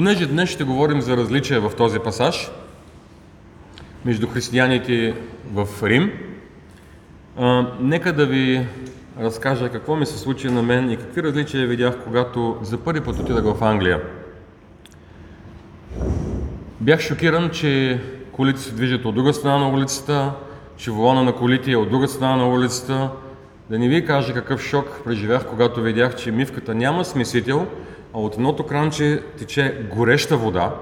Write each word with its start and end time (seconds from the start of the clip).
Понеже 0.00 0.26
днес 0.26 0.50
ще 0.50 0.64
говорим 0.64 1.00
за 1.00 1.16
различия 1.16 1.60
в 1.60 1.76
този 1.76 1.98
пасаж 1.98 2.50
между 4.04 4.28
християните 4.28 5.14
в 5.52 5.68
Рим, 5.82 6.12
а, 7.36 7.66
нека 7.80 8.12
да 8.12 8.26
ви 8.26 8.66
разкажа 9.20 9.68
какво 9.68 9.96
ми 9.96 10.06
се 10.06 10.18
случи 10.18 10.48
на 10.48 10.62
мен 10.62 10.90
и 10.90 10.96
какви 10.96 11.22
различия 11.22 11.66
видях, 11.66 11.98
когато 12.04 12.58
за 12.62 12.78
първи 12.78 13.00
път 13.00 13.18
отидах 13.18 13.44
в 13.44 13.64
Англия. 13.64 14.00
Бях 16.80 17.00
шокиран, 17.00 17.50
че 17.50 18.00
колите 18.32 18.60
се 18.60 18.72
движат 18.72 19.04
от 19.04 19.14
друга 19.14 19.32
страна 19.32 19.58
на 19.58 19.68
улицата, 19.68 20.32
че 20.76 20.90
волана 20.90 21.22
на 21.22 21.32
колите 21.32 21.72
е 21.72 21.76
от 21.76 21.90
друга 21.90 22.08
страна 22.08 22.36
на 22.36 22.48
улицата. 22.48 23.10
Да 23.70 23.78
не 23.78 23.88
ви 23.88 24.06
кажа 24.06 24.34
какъв 24.34 24.62
шок 24.62 25.04
преживях, 25.04 25.46
когато 25.46 25.82
видях, 25.82 26.16
че 26.16 26.32
мивката 26.32 26.74
няма 26.74 27.04
смесител, 27.04 27.66
а 28.14 28.18
от 28.20 28.34
едното 28.34 28.66
кранче 28.66 29.22
тече 29.38 29.88
гореща 29.94 30.36
вода, 30.36 30.74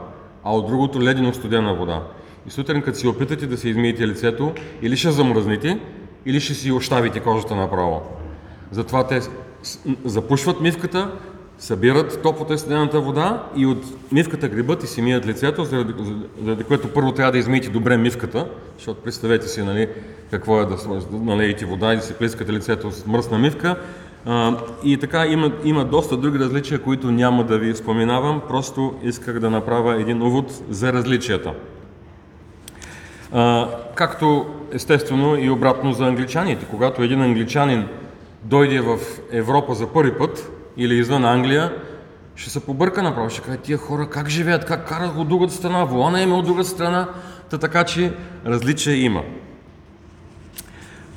а 0.45 0.55
от 0.55 0.67
другото 0.67 1.03
ледено 1.03 1.33
студена 1.33 1.75
вода. 1.75 2.03
И 2.47 2.51
сутрин, 2.51 2.83
като 2.83 2.99
си 2.99 3.09
опитате 3.09 3.47
да 3.47 3.57
се 3.57 3.69
измиете 3.69 4.09
лицето, 4.09 4.53
или 4.83 4.97
ще 4.97 5.11
замръзните, 5.11 5.81
или 6.27 6.41
ще 6.41 6.55
си 6.55 6.73
оставите 6.73 7.21
кожата 7.21 7.57
направо. 7.57 8.03
Затова 8.71 9.07
те 9.07 9.21
запушват 10.05 10.61
мивката, 10.61 11.11
събират 11.59 12.23
топлата 12.23 12.59
студената 12.59 13.01
вода 13.01 13.45
и 13.57 13.67
от 13.67 13.85
мивката 14.13 14.49
грибът 14.49 14.85
и 14.85 14.87
си 14.87 15.03
мият 15.03 15.27
лицето, 15.27 15.65
заради, 15.65 15.95
заради 16.43 16.65
което 16.65 16.89
първо 16.89 17.13
трябва 17.13 17.33
да 17.33 17.39
измиете 17.39 17.69
добре 17.69 17.97
мивката, 17.97 18.49
защото 18.77 19.03
представете 19.03 19.49
си 19.49 19.63
нали, 19.63 19.89
какво 20.31 20.61
е 20.61 20.67
да 20.67 20.77
налеете 21.13 21.67
вода 21.67 21.93
и 21.93 21.97
да 21.97 22.03
си 22.03 22.15
плескате 22.15 22.53
лицето 22.53 22.91
с 22.91 23.07
мръсна 23.07 23.39
мивка. 23.39 23.77
И 24.85 24.97
така 24.97 25.27
има, 25.27 25.53
има 25.65 25.85
доста 25.85 26.17
други 26.17 26.39
различия, 26.39 26.83
които 26.83 27.11
няма 27.11 27.45
да 27.45 27.59
ви 27.59 27.75
споменавам, 27.75 28.41
просто 28.49 28.95
исках 29.03 29.39
да 29.41 29.51
направя 29.51 30.01
един 30.01 30.23
увод 30.23 30.63
за 30.71 30.93
различията. 30.93 31.55
А, 33.33 33.69
както 33.95 34.47
естествено 34.73 35.37
и 35.37 35.51
обратно 35.51 35.93
за 35.93 36.07
англичаните. 36.07 36.67
Когато 36.71 37.03
един 37.03 37.23
англичанин 37.23 37.89
дойде 38.43 38.81
в 38.81 38.99
Европа 39.33 39.75
за 39.75 39.87
първи 39.87 40.19
път 40.19 40.53
или 40.77 40.95
извън 40.95 41.25
Англия, 41.25 41.73
ще 42.37 42.51
се 42.51 42.67
побърка 42.67 43.03
направо. 43.03 43.31
Ще 43.31 43.41
каже, 43.41 43.59
тия 43.59 43.79
хора 43.79 44.11
как 44.11 44.29
живеят, 44.29 44.65
как 44.65 44.89
карат 44.89 45.17
от 45.17 45.29
другата 45.29 45.53
страна, 45.53 45.85
волана 45.85 46.23
им 46.23 46.31
е 46.31 46.35
от 46.35 46.47
другата 46.47 46.69
страна, 46.69 47.09
та 47.51 47.59
така 47.59 47.85
че 47.85 48.13
различия 48.47 48.97
има. 48.97 49.23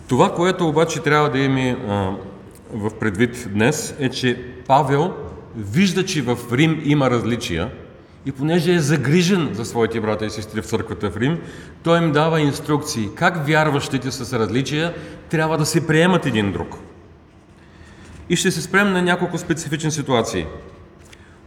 Това, 0.07 0.35
което 0.35 0.67
обаче 0.67 0.99
трябва 0.99 1.29
да 1.29 1.39
има 1.39 1.75
в 2.73 2.91
предвид 2.99 3.47
днес, 3.53 3.95
е, 3.99 4.09
че 4.09 4.43
Павел 4.67 5.13
вижда, 5.55 6.05
че 6.05 6.21
в 6.21 6.37
Рим 6.51 6.81
има 6.85 7.09
различия 7.09 7.71
и 8.25 8.31
понеже 8.31 8.73
е 8.73 8.79
загрижен 8.79 9.49
за 9.53 9.65
своите 9.65 10.01
брата 10.01 10.25
и 10.25 10.29
сестри 10.29 10.61
в 10.61 10.65
църквата 10.65 11.11
в 11.11 11.17
Рим, 11.17 11.39
той 11.83 12.03
им 12.03 12.11
дава 12.11 12.41
инструкции 12.41 13.09
как 13.15 13.47
вярващите 13.47 14.11
с 14.11 14.39
различия 14.39 14.93
трябва 15.29 15.57
да 15.57 15.65
се 15.65 15.87
приемат 15.87 16.25
един 16.25 16.51
друг. 16.51 16.75
И 18.29 18.35
ще 18.35 18.51
се 18.51 18.61
спрем 18.61 18.93
на 18.93 19.01
няколко 19.01 19.37
специфични 19.37 19.91
ситуации. 19.91 20.45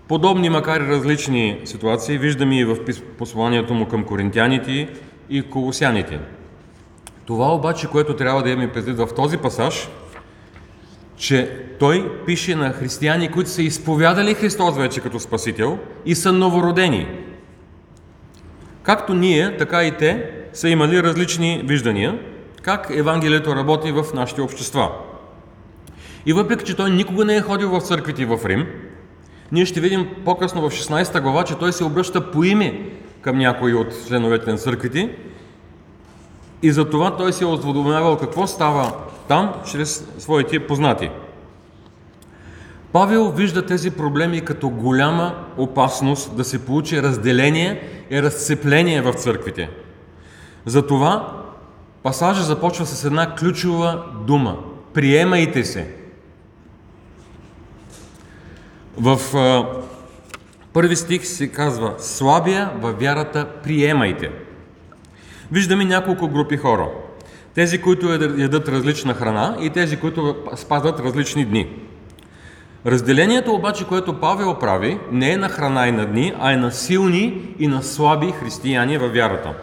Подобни, 0.08 0.48
макар 0.50 0.80
и 0.80 0.89
различни 0.89 1.61
ситуации, 1.64 2.19
виждаме 2.19 2.58
и 2.58 2.64
в 2.64 2.77
посланието 3.19 3.75
му 3.75 3.89
към 3.89 4.05
коринтяните 4.05 4.89
и 5.30 5.42
колосяните. 5.42 6.20
Това 7.27 7.55
обаче, 7.55 7.91
което 7.91 8.17
трябва 8.17 8.42
да 8.42 8.50
имаме 8.50 8.72
предвид 8.72 8.97
в 8.97 9.08
този 9.17 9.39
пасаж, 9.39 9.89
че 11.17 11.65
той 11.79 12.25
пише 12.27 12.55
на 12.55 12.73
християни, 12.73 13.30
които 13.30 13.51
са 13.51 13.63
изповядали 13.63 14.35
Христос 14.35 14.77
вече 14.77 15.01
като 15.01 15.20
Спасител 15.20 15.79
и 16.07 16.14
са 16.14 16.33
новородени. 16.33 17.07
Както 18.83 19.14
ние, 19.14 19.57
така 19.57 19.85
и 19.85 19.97
те 19.97 20.30
са 20.52 20.69
имали 20.69 21.02
различни 21.02 21.63
виждания, 21.64 22.19
как 22.63 22.91
Евангелието 22.91 23.57
работи 23.57 23.92
в 23.92 24.05
нашите 24.14 24.41
общества. 24.41 24.91
И 26.27 26.33
въпреки, 26.33 26.64
че 26.64 26.77
той 26.77 26.91
никога 26.91 27.25
не 27.25 27.36
е 27.36 27.41
ходил 27.41 27.70
в 27.70 27.81
църквите 27.81 28.27
в 28.27 28.39
Рим, 28.45 28.67
ние 29.52 29.67
ще 29.67 29.81
видим 29.81 30.08
по-късно 30.25 30.61
в 30.61 30.73
16 30.73 31.20
глава, 31.20 31.45
че 31.45 31.58
той 31.58 31.73
се 31.73 31.85
обръща 31.85 32.31
по 32.31 32.45
име 32.45 32.91
към 33.20 33.39
някои 33.39 33.75
от 33.75 34.07
членовете 34.08 34.51
на 34.51 34.58
църквите 34.58 35.11
и 36.64 36.73
за 36.73 36.91
това 36.91 37.17
той 37.17 37.33
се 37.33 37.45
е 37.45 37.47
осведомявал 37.47 38.17
какво 38.17 38.47
става 38.47 38.92
там, 39.29 39.52
чрез 39.67 40.08
своите 40.19 40.67
познати. 40.67 41.11
Павел 42.92 43.30
вижда 43.30 43.67
тези 43.67 43.91
проблеми 43.91 44.41
като 44.41 44.69
голяма 44.69 45.35
опасност 45.57 46.36
да 46.36 46.45
се 46.45 46.67
получи 46.67 47.02
разделение 47.02 47.89
и 48.11 48.23
разцепление 48.23 49.02
в 49.02 49.13
църквите. 49.13 49.70
Затова 50.67 51.42
пасажа 52.02 52.42
започва 52.42 52.86
с 52.86 53.05
една 53.05 53.35
ключова 53.35 54.05
дума. 54.27 54.57
Приемайте 54.95 55.64
се. 55.64 55.95
В 58.96 59.19
първи 60.73 60.96
стих 60.96 61.27
се 61.27 61.48
казва 61.48 61.95
Слабия 61.98 62.70
във 62.81 63.01
вярата 63.01 63.48
приемайте. 63.63 64.44
Виждаме 65.55 65.85
няколко 65.85 66.29
групи 66.29 66.57
хора. 66.57 66.89
Тези, 67.55 67.81
които 67.81 68.13
ядат 68.39 68.69
различна 68.69 69.15
храна 69.15 69.57
и 69.61 69.70
тези, 69.70 69.97
които 69.97 70.37
спазват 70.57 71.01
различни 71.01 71.45
дни. 71.45 71.69
Разделението 72.87 73.53
обаче, 73.53 73.87
което 73.87 74.20
Павел 74.20 74.55
прави, 74.55 74.98
не 75.13 75.33
е 75.33 75.37
на 75.37 75.48
храна 75.48 75.89
и 75.89 75.93
на 75.93 76.07
дни, 76.07 76.33
а 76.41 76.53
е 76.53 76.57
на 76.57 76.73
силни 76.73 77.55
и 77.59 77.67
на 77.67 77.83
слаби 77.83 78.33
християни 78.41 78.98
във 78.98 79.13
вярата. 79.13 79.55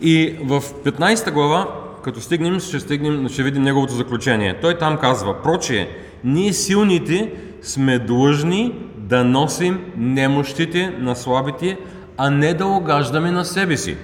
И 0.00 0.36
в 0.44 0.62
15 0.84 1.30
глава, 1.30 1.66
като 2.04 2.20
стигнем, 2.20 2.60
ще, 2.60 2.80
стигнем, 2.80 3.28
ще 3.28 3.42
видим 3.42 3.62
неговото 3.62 3.92
заключение. 3.92 4.60
Той 4.60 4.78
там 4.78 4.96
казва, 4.96 5.42
прочие, 5.42 5.88
ние 6.24 6.52
силните 6.52 7.32
сме 7.62 7.98
длъжни 7.98 8.74
да 8.96 9.24
носим 9.24 9.80
немощите 9.96 10.94
на 10.98 11.16
слабите, 11.16 11.78
а 12.16 12.30
не 12.30 12.54
да 12.54 12.66
огаждаме 12.66 13.30
на 13.30 13.44
себе 13.44 13.76
си. 13.76 13.96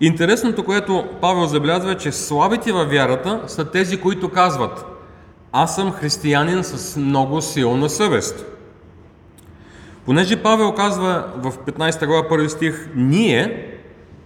Интересното, 0.00 0.64
което 0.64 1.04
Павел 1.20 1.46
забелязва 1.46 1.92
е, 1.92 1.98
че 1.98 2.12
слабите 2.12 2.72
във 2.72 2.90
вярата 2.90 3.40
са 3.46 3.70
тези, 3.70 4.00
които 4.00 4.28
казват 4.28 4.84
Аз 5.52 5.74
съм 5.74 5.92
християнин 5.92 6.64
с 6.64 6.96
много 6.96 7.40
силна 7.40 7.90
съвест. 7.90 8.46
Понеже 10.06 10.42
Павел 10.42 10.72
казва 10.72 11.24
в 11.36 11.52
15 11.52 12.06
глава 12.06 12.28
първи 12.28 12.48
стих 12.48 12.88
Ние, 12.94 13.76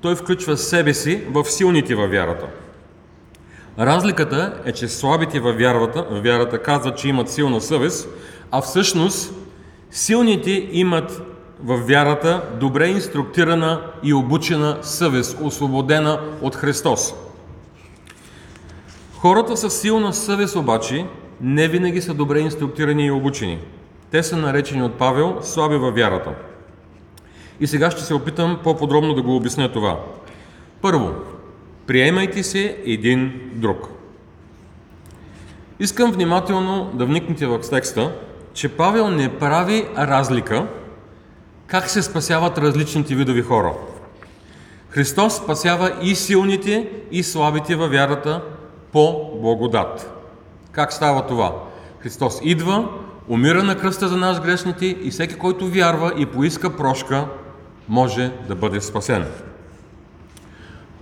той 0.01 0.15
включва 0.15 0.57
себе 0.57 0.95
си 0.95 1.23
в 1.31 1.45
силните 1.45 1.95
във 1.95 2.11
вярата. 2.11 2.47
Разликата 3.79 4.63
е, 4.65 4.73
че 4.73 4.89
слабите 4.89 5.41
във 5.41 5.59
вярата, 5.59 6.07
във 6.11 6.23
вярата 6.23 6.63
казват, 6.63 6.99
че 6.99 7.09
имат 7.09 7.31
силна 7.31 7.61
съвест, 7.61 8.09
а 8.51 8.61
всъщност 8.61 9.35
силните 9.91 10.69
имат 10.73 11.34
в 11.65 11.77
вярата 11.77 12.43
добре 12.61 12.89
инструктирана 12.89 13.81
и 14.03 14.15
обучена 14.15 14.79
съвест, 14.83 15.39
освободена 15.43 16.21
от 16.43 16.57
Христос. 16.57 17.15
Хората 19.15 19.57
с 19.57 19.71
силна 19.71 20.13
съвест 20.13 20.57
обаче 20.57 21.07
не 21.41 21.69
винаги 21.69 22.03
са 22.03 22.15
добре 22.15 22.39
инструктирани 22.39 23.07
и 23.07 23.11
обучени. 23.11 23.59
Те 24.11 24.23
са 24.23 24.37
наречени 24.37 24.83
от 24.83 24.95
Павел 24.95 25.39
слаби 25.43 25.77
във 25.77 25.95
вярата. 25.95 26.31
И 27.61 27.67
сега 27.67 27.91
ще 27.91 28.03
се 28.03 28.15
опитам 28.15 28.59
по-подробно 28.65 29.15
да 29.15 29.23
го 29.23 29.37
обясня 29.37 29.73
това. 29.73 30.01
Първо, 30.83 31.15
приемайте 31.87 32.43
се 32.43 32.77
един 32.85 33.51
друг. 33.55 33.89
Искам 35.81 36.13
внимателно 36.13 36.91
да 36.95 37.07
вникнете 37.07 37.47
в 37.47 37.61
текста, 37.71 38.13
че 38.55 38.69
Павел 38.69 39.11
не 39.11 39.39
прави 39.39 39.87
разлика 39.99 40.67
как 41.67 41.91
се 41.91 42.03
спасяват 42.03 42.59
различните 42.59 43.15
видови 43.15 43.43
хора. 43.43 43.73
Христос 44.91 45.37
спасява 45.37 45.93
и 46.03 46.15
силните, 46.15 46.89
и 47.11 47.23
слабите 47.23 47.77
във 47.77 47.91
вярата 47.91 48.43
по 48.93 49.31
благодат. 49.41 50.11
Как 50.73 50.93
става 50.93 51.27
това? 51.27 51.55
Христос 52.01 52.41
идва, 52.43 52.89
умира 53.29 53.63
на 53.63 53.79
кръста 53.79 54.09
за 54.09 54.17
нас 54.17 54.41
грешните 54.41 54.87
и 54.87 55.11
всеки, 55.11 55.35
който 55.35 55.69
вярва 55.69 56.13
и 56.19 56.27
поиска 56.27 56.77
прошка, 56.77 57.25
може 57.89 58.31
да 58.49 58.55
бъде 58.55 58.81
спасен. 58.81 59.27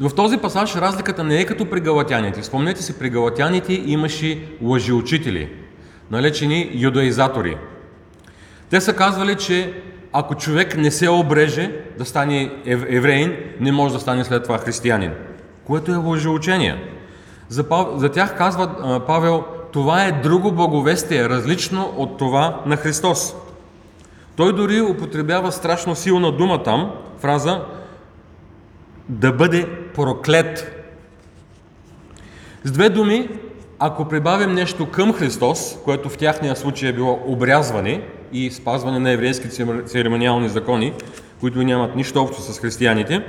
В 0.00 0.14
този 0.14 0.38
пасаж 0.38 0.76
разликата 0.76 1.24
не 1.24 1.40
е 1.40 1.46
като 1.46 1.70
при 1.70 1.80
галатяните. 1.80 2.42
Спомнете 2.42 2.82
си, 2.82 2.98
при 2.98 3.10
галатяните 3.10 3.72
имаше 3.72 4.48
лъжеучители, 4.62 5.48
налечени 6.10 6.70
юдаизатори. 6.74 7.56
Те 8.70 8.80
са 8.80 8.96
казвали, 8.96 9.36
че 9.36 9.82
ако 10.12 10.34
човек 10.34 10.76
не 10.76 10.90
се 10.90 11.08
обреже 11.08 11.72
да 11.98 12.04
стане 12.04 12.50
евреин, 12.66 13.36
не 13.60 13.72
може 13.72 13.94
да 13.94 14.00
стане 14.00 14.24
след 14.24 14.42
това 14.42 14.58
християнин. 14.58 15.12
Което 15.64 15.92
е 15.92 15.96
лъжеучение. 15.96 16.84
За, 17.48 17.64
за 17.96 18.08
тях 18.08 18.38
казва 18.38 19.02
Павел, 19.06 19.44
това 19.72 20.04
е 20.04 20.12
друго 20.12 20.52
благовестие, 20.52 21.28
различно 21.28 21.94
от 21.96 22.18
това 22.18 22.60
на 22.66 22.76
Христос. 22.76 23.34
Той 24.36 24.52
дори 24.52 24.80
употребява 24.80 25.52
страшно 25.52 25.94
силна 25.94 26.32
дума 26.32 26.62
там, 26.62 26.92
фраза 27.18 27.60
да 29.08 29.32
бъде 29.32 29.68
проклет. 29.94 30.84
С 32.64 32.72
две 32.72 32.88
думи, 32.88 33.28
ако 33.78 34.08
прибавим 34.08 34.52
нещо 34.52 34.90
към 34.90 35.12
Христос, 35.12 35.78
което 35.84 36.08
в 36.08 36.18
тяхния 36.18 36.56
случай 36.56 36.88
е 36.88 36.92
било 36.92 37.22
обрязване 37.26 38.02
и 38.32 38.50
спазване 38.50 38.98
на 38.98 39.10
еврейски 39.10 39.48
церемониални 39.86 40.48
закони, 40.48 40.92
които 41.40 41.62
нямат 41.62 41.96
нищо 41.96 42.22
общо 42.22 42.42
с 42.42 42.58
християните, 42.58 43.24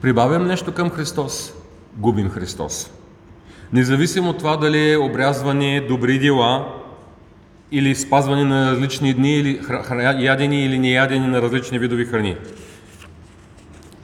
прибавям 0.00 0.46
нещо 0.46 0.72
към 0.72 0.90
Христос, 0.90 1.54
губим 1.96 2.30
Христос. 2.30 2.90
Независимо 3.72 4.30
от 4.30 4.38
това 4.38 4.56
дали 4.56 4.92
е 4.92 4.98
обрязване, 4.98 5.80
добри 5.88 6.18
дела 6.18 6.74
или 7.72 7.94
спазване 7.94 8.44
на 8.44 8.70
различни 8.70 9.14
дни, 9.14 9.36
или 9.36 9.60
ядени 10.18 10.64
или 10.64 10.78
неядени 10.78 11.26
на 11.26 11.42
различни 11.42 11.78
видови 11.78 12.04
храни. 12.04 12.36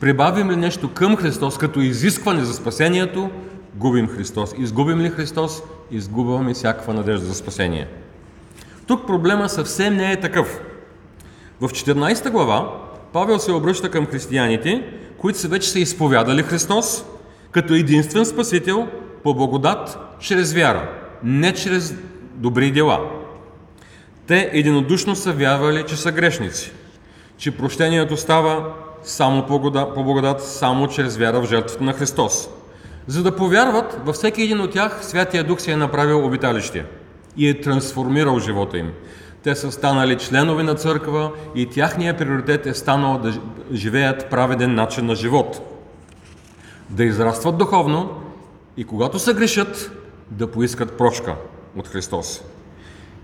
Прибавим 0.01 0.51
ли 0.51 0.57
нещо 0.57 0.95
към 0.95 1.17
Христос 1.17 1.59
като 1.59 1.81
изискване 1.81 2.45
за 2.45 2.55
спасението, 2.55 3.31
губим 3.75 4.09
Христос. 4.09 4.55
Изгубим 4.59 5.01
ли 5.01 5.11
Христос, 5.11 5.63
изгубваме 5.91 6.55
всякаква 6.55 6.95
надежда 6.95 7.27
за 7.27 7.35
спасение. 7.35 7.89
Тук 8.87 9.07
проблема 9.07 9.49
съвсем 9.49 9.97
не 9.97 10.13
е 10.13 10.21
такъв. 10.21 10.61
В 11.61 11.69
14 11.69 12.31
глава 12.31 12.73
Павел 13.13 13.39
се 13.39 13.53
обръща 13.53 13.91
към 13.91 14.07
християните, 14.07 14.83
които 15.19 15.39
са 15.39 15.49
вече 15.49 15.69
са 15.69 15.79
изповядали 15.79 16.43
Христос 16.43 17.05
като 17.51 17.75
единствен 17.75 18.27
Спасител 18.27 18.89
по 19.23 19.35
благодат 19.35 19.99
чрез 20.21 20.53
вяра, 20.53 20.89
не 21.23 21.55
чрез 21.55 21.95
добри 22.35 22.71
дела. 22.71 23.01
Те 24.27 24.51
единодушно 24.53 25.17
са 25.17 25.33
вярвали, 25.33 25.85
че 25.89 25.97
са 25.97 26.13
грешници, 26.13 26.73
че 27.39 27.57
прощението 27.57 28.17
става 28.17 28.73
само 29.03 29.47
по 29.47 30.05
благодат, 30.05 30.43
само 30.43 30.89
чрез 30.89 31.17
вяра 31.17 31.41
в 31.41 31.49
жертвата 31.49 31.85
на 31.85 31.93
Христос. 31.93 32.49
За 33.07 33.23
да 33.23 33.37
повярват, 33.37 34.01
във 34.05 34.15
всеки 34.15 34.43
един 34.43 34.61
от 34.61 34.73
тях 34.73 34.99
Святия 35.03 35.45
Дух 35.45 35.61
се 35.61 35.73
е 35.73 35.77
направил 35.77 36.27
обиталище 36.27 36.85
и 37.37 37.49
е 37.49 37.61
трансформирал 37.61 38.39
живота 38.39 38.79
им. 38.79 38.93
Те 39.43 39.55
са 39.55 39.73
станали 39.73 40.19
членове 40.19 40.63
на 40.63 40.75
църква 40.75 41.31
и 41.55 41.67
тяхния 41.67 42.17
приоритет 42.17 42.67
е 42.67 42.75
станал 42.75 43.19
да 43.19 43.41
живеят 43.73 44.31
праведен 44.31 44.75
начин 44.75 45.07
на 45.07 45.15
живот. 45.15 45.61
Да 46.91 47.05
израстват 47.05 47.59
духовно 47.59 48.11
и 48.77 48.85
когато 48.85 49.19
се 49.19 49.35
грешат, 49.35 49.91
да 50.31 50.51
поискат 50.51 50.99
прошка 50.99 51.35
от 51.77 51.89
Христос. 51.89 52.43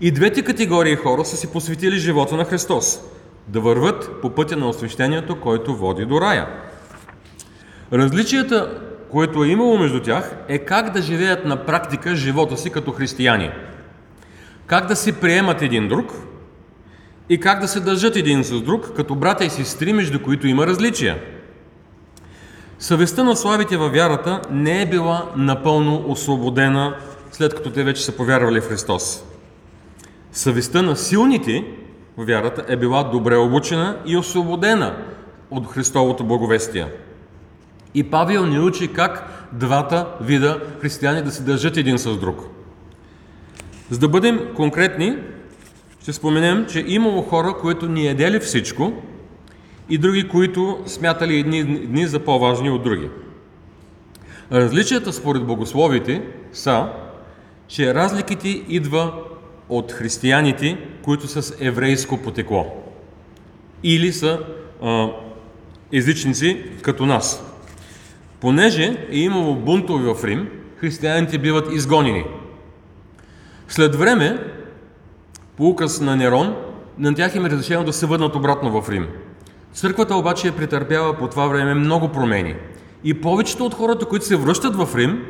И 0.01 0.11
двете 0.11 0.41
категории 0.41 0.95
хора 0.95 1.25
са 1.25 1.37
си 1.37 1.51
посветили 1.51 1.99
живота 1.99 2.35
на 2.35 2.45
Христос 2.45 2.99
да 3.47 3.59
върват 3.59 4.21
по 4.21 4.29
пътя 4.29 4.57
на 4.57 4.69
освещението, 4.69 5.39
който 5.39 5.75
води 5.75 6.05
до 6.05 6.21
рая. 6.21 6.47
Различията, 7.93 8.81
което 9.09 9.43
е 9.43 9.47
имало 9.47 9.77
между 9.77 10.01
тях, 10.01 10.35
е 10.47 10.57
как 10.59 10.93
да 10.93 11.01
живеят 11.01 11.45
на 11.45 11.65
практика 11.65 12.15
живота 12.15 12.57
си 12.57 12.69
като 12.69 12.91
християни. 12.91 13.51
Как 14.67 14.85
да 14.85 14.95
се 14.95 15.19
приемат 15.19 15.61
един 15.61 15.87
друг 15.87 16.13
и 17.29 17.39
как 17.39 17.59
да 17.59 17.67
се 17.67 17.79
държат 17.79 18.15
един 18.15 18.43
с 18.43 18.61
друг, 18.61 18.91
като 18.95 19.15
братя 19.15 19.45
и 19.45 19.49
сестри, 19.49 19.93
между 19.93 20.23
които 20.23 20.47
има 20.47 20.67
различия. 20.67 21.17
Съвестта 22.79 23.23
на 23.23 23.35
славите 23.35 23.77
във 23.77 23.93
вярата 23.93 24.41
не 24.51 24.81
е 24.81 24.89
била 24.89 25.31
напълно 25.35 26.05
освободена, 26.07 26.95
след 27.31 27.55
като 27.55 27.71
те 27.71 27.83
вече 27.83 28.05
са 28.05 28.11
повярвали 28.11 28.61
в 28.61 28.67
Христос. 28.67 29.23
Съвестта 30.31 30.81
на 30.81 30.95
силните 30.95 31.65
вярата 32.17 32.65
е 32.67 32.75
била 32.75 33.03
добре 33.03 33.35
обучена 33.35 33.97
и 34.05 34.17
освободена 34.17 34.95
от 35.51 35.67
Христовото 35.67 36.23
благовестие. 36.23 36.87
И 37.93 38.03
Павел 38.03 38.45
ни 38.45 38.59
учи 38.59 38.93
как 38.93 39.29
двата 39.53 40.07
вида 40.21 40.59
християни 40.81 41.21
да 41.21 41.31
се 41.31 41.43
държат 41.43 41.77
един 41.77 41.97
с 41.97 42.17
друг. 42.17 42.52
За 43.93 43.99
да 43.99 44.07
бъдем 44.07 44.39
конкретни, 44.55 45.17
ще 46.01 46.13
споменем, 46.13 46.65
че 46.69 46.83
имало 46.87 47.21
хора, 47.21 47.53
които 47.61 47.87
ни 47.87 48.07
едели 48.07 48.39
всичко 48.39 48.93
и 49.89 49.97
други, 49.97 50.27
които 50.27 50.79
смятали 50.85 51.39
едни 51.39 51.63
дни 51.63 52.07
за 52.07 52.19
по-важни 52.19 52.69
от 52.69 52.83
други. 52.83 53.09
Различията 54.51 55.13
според 55.13 55.45
богословите 55.45 56.21
са, 56.53 56.89
че 57.67 57.93
разликите 57.93 58.47
идва 58.49 59.13
от 59.69 59.91
християните, 59.91 60.77
които 61.01 61.27
са 61.27 61.41
с 61.41 61.57
еврейско 61.59 62.17
потекло. 62.17 62.65
Или 63.83 64.13
са 64.13 64.39
а, 64.81 65.09
езичници 65.91 66.63
като 66.81 67.05
нас. 67.05 67.43
Понеже 68.39 69.07
е 69.09 69.19
имало 69.19 69.55
бунтове 69.55 70.13
в 70.13 70.23
Рим, 70.23 70.49
християните 70.77 71.37
биват 71.37 71.73
изгонени. 71.73 72.25
След 73.75 73.95
време, 73.95 74.53
по 75.57 75.69
указ 75.69 76.01
на 76.01 76.15
Нерон, 76.15 76.55
на 76.97 77.15
тях 77.15 77.35
им 77.35 77.45
е 77.45 77.49
разрешено 77.49 77.83
да 77.83 77.93
се 77.93 78.05
върнат 78.05 78.35
обратно 78.35 78.81
в 78.81 78.89
Рим. 78.89 79.07
Църквата 79.73 80.15
обаче 80.15 80.47
е 80.47 80.51
претърпяла 80.51 81.17
по 81.17 81.27
това 81.27 81.47
време 81.47 81.73
много 81.73 82.09
промени. 82.09 82.55
И 83.03 83.21
повечето 83.21 83.65
от 83.65 83.73
хората, 83.73 84.05
които 84.05 84.25
се 84.25 84.35
връщат 84.35 84.75
в 84.75 84.95
Рим, 84.95 85.25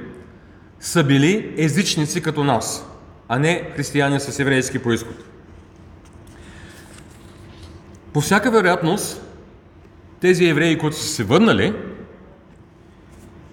са 0.80 1.04
били 1.04 1.54
езичници 1.58 2.22
като 2.22 2.44
нас 2.44 2.86
а 3.28 3.40
не 3.40 3.72
християни 3.76 4.20
с 4.20 4.40
еврейски 4.40 4.80
происход. 4.80 5.16
По 8.14 8.22
всяка 8.22 8.52
вероятност, 8.52 9.22
тези 10.20 10.46
евреи, 10.46 10.78
които 10.78 10.98
са 10.98 11.08
се 11.08 11.24
върнали, 11.24 11.74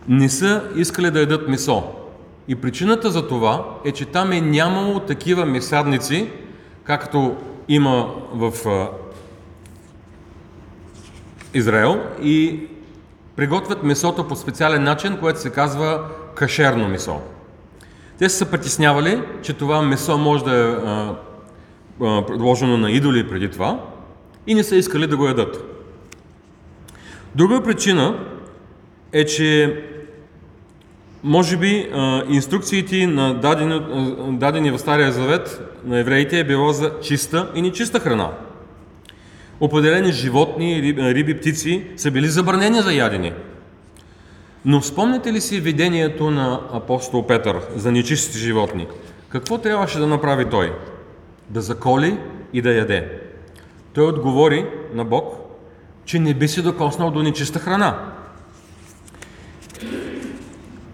не 0.09 0.29
са 0.29 0.71
искали 0.77 1.11
да 1.11 1.21
ядат 1.21 1.49
месо. 1.49 2.00
И 2.51 2.55
причината 2.55 3.11
за 3.11 3.29
това 3.29 3.65
е, 3.85 3.93
че 3.93 4.05
там 4.05 4.33
е 4.33 4.41
нямало 4.41 5.01
такива 5.01 5.47
месадници, 5.47 6.31
както 6.85 7.37
има 7.69 8.15
в 8.33 8.53
Израел 11.55 12.01
и 12.23 12.61
приготвят 13.37 13.83
месото 13.83 14.29
по 14.29 14.37
специален 14.37 14.83
начин, 14.83 15.17
което 15.21 15.41
се 15.41 15.51
казва 15.51 16.05
кашерно 16.35 16.89
месо. 16.89 17.21
Те 18.19 18.29
са 18.29 18.47
притеснявали, 18.47 19.23
че 19.43 19.53
това 19.53 19.83
месо 19.83 20.19
може 20.19 20.45
да 20.45 20.55
е 22.01 22.27
предложено 22.27 22.77
на 22.77 22.91
идоли 22.91 23.29
преди 23.29 23.51
това 23.51 23.85
и 24.47 24.55
не 24.55 24.65
са 24.65 24.77
искали 24.77 25.07
да 25.07 25.17
го 25.17 25.27
ядат. 25.27 25.65
Друга 27.35 27.63
причина 27.63 28.19
е, 29.13 29.25
че 29.25 29.83
може 31.25 31.57
би 31.57 31.91
инструкциите 32.29 33.07
на 33.07 33.35
дадени, 33.35 33.81
дадени 34.39 34.71
в 34.71 34.79
Стария 34.79 35.13
Завет 35.13 35.61
на 35.85 35.99
евреите 35.99 36.39
е 36.39 36.45
било 36.45 36.73
за 36.73 36.93
чиста 37.03 37.51
и 37.55 37.63
нечиста 37.63 38.01
храна. 38.01 38.31
Определени 39.61 40.13
животни, 40.13 40.95
риби, 40.99 41.39
птици 41.39 41.87
са 41.97 42.11
били 42.11 42.27
забранени 42.27 42.83
за 42.83 42.93
ядене. 42.93 43.33
Но 44.65 44.83
спомняте 44.83 45.33
ли 45.33 45.41
си 45.41 45.61
видението 45.61 46.31
на 46.31 46.61
апостол 46.73 47.27
Петър 47.27 47.61
за 47.77 47.93
нечистите 47.93 48.39
животни? 48.39 48.87
Какво 49.29 49.59
трябваше 49.59 49.99
да 49.99 50.07
направи 50.07 50.45
той? 50.45 50.73
Да 51.49 51.61
заколи 51.61 52.19
и 52.53 52.63
да 52.63 52.73
яде. 52.73 53.21
Той 53.93 54.05
отговори 54.05 54.67
на 54.95 55.05
Бог, 55.05 55.37
че 56.05 56.19
не 56.19 56.35
би 56.35 56.49
се 56.49 56.63
докоснал 56.63 57.11
до 57.11 57.23
нечиста 57.23 57.59
храна. 57.59 58.13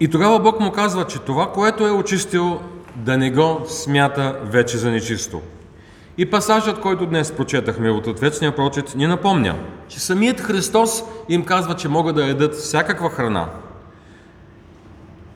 И 0.00 0.08
тогава 0.08 0.38
Бог 0.38 0.60
му 0.60 0.70
казва, 0.70 1.06
че 1.06 1.18
това, 1.18 1.52
което 1.52 1.86
е 1.86 1.90
очистил, 1.90 2.60
да 2.96 3.18
не 3.18 3.30
го 3.30 3.62
смята 3.66 4.38
вече 4.44 4.78
за 4.78 4.90
нечисто. 4.90 5.40
И 6.18 6.30
пасажът, 6.30 6.80
който 6.80 7.06
днес 7.06 7.32
прочетахме 7.32 7.90
от 7.90 8.06
отвечния 8.06 8.56
прочет, 8.56 8.94
ни 8.94 9.06
напомня, 9.06 9.54
че 9.88 10.00
самият 10.00 10.40
Христос 10.40 11.04
им 11.28 11.44
казва, 11.44 11.74
че 11.74 11.88
могат 11.88 12.16
да 12.16 12.26
ядат 12.26 12.54
всякаква 12.54 13.10
храна. 13.10 13.48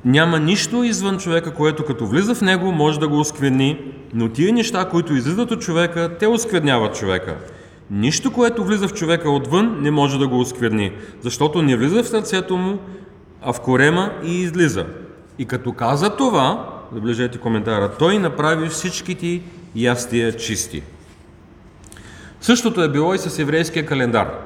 Няма 0.04 0.38
нищо 0.38 0.84
извън 0.84 1.18
човека, 1.18 1.54
което 1.54 1.84
като 1.84 2.06
влиза 2.06 2.34
в 2.34 2.40
него 2.40 2.72
може 2.72 3.00
да 3.00 3.08
го 3.08 3.20
оскверни, 3.20 3.94
но 4.14 4.28
тия 4.28 4.52
неща, 4.52 4.88
които 4.90 5.14
излизат 5.14 5.50
от 5.50 5.60
човека, 5.60 6.16
те 6.18 6.26
оскверняват 6.26 6.94
човека. 6.94 7.36
Нищо, 7.90 8.32
което 8.32 8.64
влиза 8.64 8.88
в 8.88 8.94
човека 8.94 9.30
отвън, 9.30 9.78
не 9.80 9.90
може 9.90 10.18
да 10.18 10.28
го 10.28 10.40
оскверни, 10.40 10.92
защото 11.20 11.62
не 11.62 11.76
влиза 11.76 12.02
в 12.02 12.08
сърцето 12.08 12.56
му, 12.56 12.78
а 13.42 13.52
в 13.52 13.60
корема 13.60 14.12
и 14.24 14.40
излиза. 14.40 14.86
И 15.38 15.44
като 15.44 15.72
каза 15.72 16.16
това, 16.16 16.68
забележете 16.92 17.38
коментара, 17.38 17.90
той 17.98 18.18
направи 18.18 18.68
всичките 18.68 19.42
ястия 19.76 20.36
чисти. 20.36 20.82
Същото 22.40 22.82
е 22.82 22.88
било 22.88 23.14
и 23.14 23.18
с 23.18 23.38
еврейския 23.38 23.86
календар. 23.86 24.38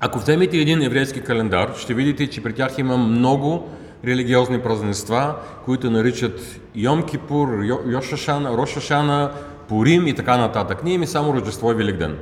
Ако 0.00 0.18
вземете 0.18 0.56
един 0.56 0.82
еврейски 0.82 1.20
календар, 1.20 1.74
ще 1.78 1.94
видите, 1.94 2.26
че 2.26 2.42
при 2.42 2.52
тях 2.52 2.78
има 2.78 2.96
много 2.96 3.68
религиозни 4.06 4.60
празненства, 4.60 5.34
които 5.64 5.90
наричат 5.90 6.60
Йом 6.74 7.02
Кипур, 7.02 7.48
Йошашана, 7.86 8.56
Рошашана, 8.56 9.30
Пурим 9.68 10.06
и 10.06 10.14
така 10.14 10.36
нататък. 10.36 10.84
Ние 10.84 10.98
ми 10.98 11.06
само 11.06 11.34
Рождество 11.34 11.72
и 11.72 11.74
Великден. 11.74 12.16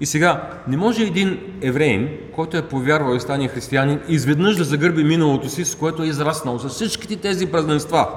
И 0.00 0.06
сега, 0.06 0.50
не 0.68 0.76
може 0.76 1.02
един 1.02 1.38
евреин, 1.62 2.08
който 2.34 2.56
е 2.56 2.68
повярвал 2.68 3.16
и 3.16 3.20
стане 3.20 3.48
християнин, 3.48 4.00
изведнъж 4.08 4.56
да 4.56 4.64
загърби 4.64 5.04
миналото 5.04 5.48
си, 5.48 5.64
с 5.64 5.74
което 5.74 6.02
е 6.02 6.06
израснал, 6.06 6.58
с 6.58 6.68
всичките 6.68 7.16
тези 7.16 7.46
празненства. 7.46 8.08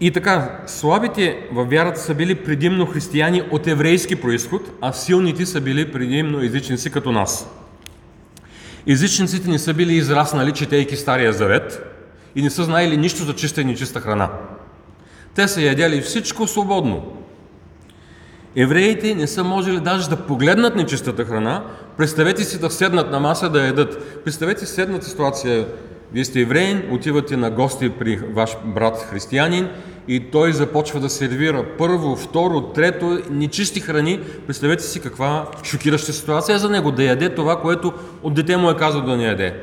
И 0.00 0.10
така, 0.10 0.60
слабите 0.66 1.48
във 1.52 1.70
вярата 1.70 2.00
са 2.00 2.14
били 2.14 2.34
предимно 2.34 2.86
християни 2.86 3.42
от 3.50 3.66
еврейски 3.66 4.16
происход, 4.16 4.62
а 4.80 4.92
силните 4.92 5.46
са 5.46 5.60
били 5.60 5.92
предимно 5.92 6.42
езичници 6.42 6.90
като 6.90 7.12
нас. 7.12 7.50
Езичниците 8.86 9.50
не 9.50 9.58
са 9.58 9.74
били 9.74 9.94
израснали, 9.94 10.52
четейки 10.52 10.96
Стария 10.96 11.32
Завет 11.32 11.82
и 12.34 12.42
не 12.42 12.50
са 12.50 12.64
знаели 12.64 12.96
нищо 12.96 13.24
за 13.24 13.34
чиста 13.34 13.60
и 13.60 13.64
нечиста 13.64 14.00
храна. 14.00 14.30
Те 15.34 15.48
са 15.48 15.62
ядяли 15.62 16.00
всичко 16.00 16.46
свободно. 16.46 17.02
Евреите 18.56 19.14
не 19.14 19.26
са 19.26 19.44
можели 19.44 19.80
даже 19.80 20.08
да 20.08 20.16
погледнат 20.16 20.76
нечистата 20.76 21.24
храна. 21.24 21.64
Представете 21.96 22.44
си 22.44 22.60
да 22.60 22.70
седнат 22.70 23.10
на 23.10 23.20
маса 23.20 23.50
да 23.50 23.66
ядат. 23.66 24.22
Представете 24.24 24.66
си 24.66 24.74
седната 24.74 25.06
ситуация. 25.06 25.66
Вие 26.12 26.24
сте 26.24 26.40
евреин, 26.40 26.82
отивате 26.90 27.36
на 27.36 27.50
гости 27.50 27.90
при 27.90 28.16
ваш 28.16 28.56
брат 28.64 29.06
християнин 29.10 29.68
и 30.08 30.30
той 30.30 30.52
започва 30.52 31.00
да 31.00 31.08
сервира 31.08 31.64
първо, 31.78 32.16
второ, 32.16 32.60
трето, 32.60 33.18
нечисти 33.30 33.80
храни. 33.80 34.20
Представете 34.46 34.82
си 34.82 35.00
каква 35.00 35.46
шокираща 35.64 36.12
ситуация 36.12 36.56
е 36.56 36.58
за 36.58 36.70
него 36.70 36.90
да 36.90 37.04
яде 37.04 37.34
това, 37.34 37.60
което 37.60 37.92
от 38.22 38.34
дете 38.34 38.56
му 38.56 38.70
е 38.70 38.76
казал 38.76 39.02
да 39.02 39.16
не 39.16 39.24
яде. 39.24 39.54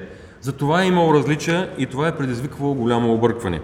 За 0.42 0.52
това 0.52 0.84
е 0.84 0.88
имало 0.88 1.14
различия 1.14 1.70
и 1.78 1.86
това 1.86 2.08
е 2.08 2.16
предизвиквало 2.16 2.74
голямо 2.74 3.14
объркване. 3.14 3.62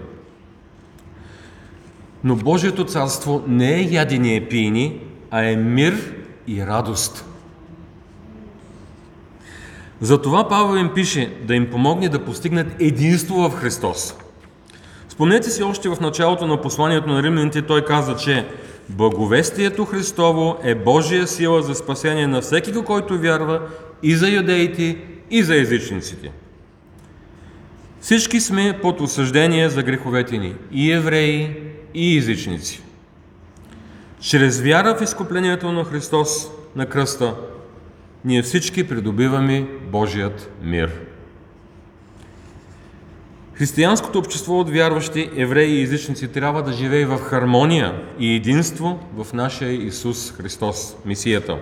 Но 2.23 2.35
Божието 2.35 2.85
царство 2.85 3.43
не 3.47 3.75
е 3.75 3.87
ядене 3.91 4.35
и 4.35 4.93
а 5.31 5.43
е 5.43 5.55
мир 5.55 6.13
и 6.47 6.65
радост. 6.65 7.25
Затова 10.01 10.49
Павел 10.49 10.79
им 10.79 10.89
пише 10.95 11.33
да 11.43 11.55
им 11.55 11.71
помогне 11.71 12.09
да 12.09 12.25
постигнат 12.25 12.67
единство 12.79 13.35
в 13.35 13.55
Христос. 13.55 14.15
Спомнете 15.09 15.49
си 15.49 15.63
още 15.63 15.89
в 15.89 15.99
началото 16.01 16.47
на 16.47 16.61
посланието 16.61 17.09
на 17.09 17.23
римляните, 17.23 17.61
той 17.61 17.85
каза, 17.85 18.15
че 18.15 18.45
Благовестието 18.89 19.85
Христово 19.85 20.57
е 20.63 20.75
Божия 20.75 21.27
сила 21.27 21.61
за 21.61 21.75
спасение 21.75 22.27
на 22.27 22.41
всеки, 22.41 22.73
който 22.73 23.19
вярва 23.19 23.61
и 24.03 24.15
за 24.15 24.29
юдеите, 24.29 24.97
и 25.31 25.43
за 25.43 25.55
езичниците. 25.55 26.31
Всички 28.01 28.39
сме 28.39 28.79
под 28.81 29.01
осъждение 29.01 29.69
за 29.69 29.83
греховете 29.83 30.37
ни, 30.37 30.55
и 30.71 30.91
евреи, 30.91 31.55
и 31.93 32.17
езичници. 32.17 32.81
Чрез 34.19 34.61
вяра 34.61 34.95
в 34.95 35.01
изкуплението 35.01 35.71
на 35.71 35.83
Христос 35.83 36.51
на 36.75 36.85
кръста, 36.85 37.35
ние 38.25 38.41
всички 38.41 38.87
придобиваме 38.87 39.67
Божият 39.91 40.51
мир. 40.63 40.91
Християнското 43.53 44.19
общество 44.19 44.59
от 44.59 44.69
вярващи 44.69 45.29
евреи 45.35 45.79
и 45.79 45.83
езичници 45.83 46.27
трябва 46.27 46.63
да 46.63 46.73
живее 46.73 47.05
в 47.05 47.17
хармония 47.17 48.01
и 48.19 48.35
единство 48.35 48.99
в 49.15 49.33
нашия 49.33 49.71
Исус 49.71 50.31
Христос, 50.31 50.95
Месията. 51.05 51.57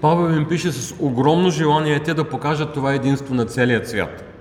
Павел 0.00 0.36
им 0.36 0.48
пише 0.48 0.72
с 0.72 0.94
огромно 1.00 1.50
желание 1.50 2.02
те 2.02 2.14
да 2.14 2.28
покажат 2.28 2.74
това 2.74 2.94
единство 2.94 3.34
на 3.34 3.46
целия 3.46 3.86
свят– 3.86 4.28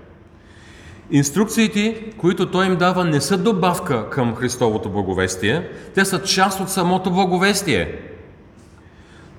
Инструкциите, 1.11 2.03
които 2.17 2.51
той 2.51 2.65
им 2.65 2.75
дава, 2.75 3.05
не 3.05 3.21
са 3.21 3.37
добавка 3.37 4.09
към 4.09 4.35
Христовото 4.35 4.89
благовестие, 4.89 5.69
те 5.95 6.05
са 6.05 6.23
част 6.23 6.59
от 6.59 6.69
самото 6.69 7.11
благовестие. 7.11 7.99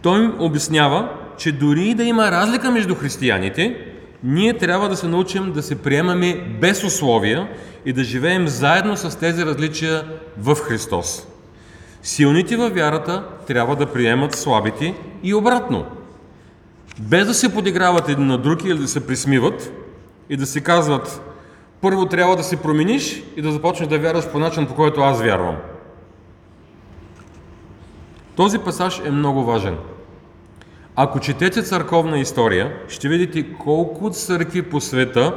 Той 0.02 0.24
им 0.24 0.34
обяснява, 0.38 1.08
че 1.38 1.52
дори 1.52 1.88
и 1.88 1.94
да 1.94 2.04
има 2.04 2.30
разлика 2.30 2.70
между 2.70 2.94
християните, 2.94 3.76
ние 4.24 4.58
трябва 4.58 4.88
да 4.88 4.96
се 4.96 5.08
научим 5.08 5.52
да 5.52 5.62
се 5.62 5.82
приемаме 5.82 6.34
без 6.60 6.84
условия 6.84 7.48
и 7.86 7.92
да 7.92 8.04
живеем 8.04 8.48
заедно 8.48 8.96
с 8.96 9.18
тези 9.18 9.46
различия 9.46 10.04
в 10.38 10.54
Христос. 10.54 11.26
Силните 12.02 12.56
във 12.56 12.74
вярата 12.74 13.24
трябва 13.46 13.76
да 13.76 13.92
приемат 13.92 14.34
слабите 14.34 14.94
и 15.22 15.34
обратно. 15.34 15.86
Без 16.98 17.26
да 17.26 17.34
се 17.34 17.54
подиграват 17.54 18.08
един 18.08 18.26
на 18.26 18.38
друг 18.38 18.64
или 18.64 18.78
да 18.78 18.88
се 18.88 19.06
присмиват 19.06 19.72
и 20.30 20.36
да 20.36 20.46
си 20.46 20.60
казват 20.60 21.31
първо 21.82 22.06
трябва 22.06 22.36
да 22.36 22.42
се 22.42 22.56
промениш 22.56 23.22
и 23.36 23.42
да 23.42 23.52
започнеш 23.52 23.88
да 23.88 23.98
вярваш 23.98 24.28
по 24.28 24.38
начин, 24.38 24.66
по 24.66 24.74
който 24.74 25.00
аз 25.00 25.22
вярвам. 25.22 25.56
Този 28.36 28.58
пасаж 28.58 29.02
е 29.04 29.10
много 29.10 29.44
важен. 29.44 29.76
Ако 30.96 31.20
четете 31.20 31.62
църковна 31.62 32.18
история, 32.18 32.76
ще 32.88 33.08
видите 33.08 33.52
колко 33.52 34.10
църкви 34.10 34.62
по 34.62 34.80
света 34.80 35.34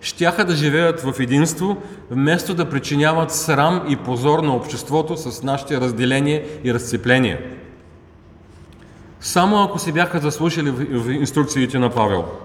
щяха 0.00 0.44
да 0.44 0.54
живеят 0.54 1.00
в 1.00 1.20
единство, 1.20 1.76
вместо 2.10 2.54
да 2.54 2.70
причиняват 2.70 3.30
срам 3.32 3.86
и 3.88 3.96
позор 3.96 4.38
на 4.38 4.56
обществото 4.56 5.16
с 5.16 5.42
нашите 5.42 5.80
разделения 5.80 6.44
и 6.64 6.74
разцепления. 6.74 7.40
Само 9.20 9.62
ако 9.62 9.78
се 9.78 9.92
бяха 9.92 10.18
заслушали 10.18 10.70
в 10.70 11.10
инструкциите 11.10 11.78
на 11.78 11.90
Павел– 11.90 12.24